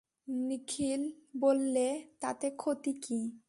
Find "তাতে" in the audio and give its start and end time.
2.19-2.49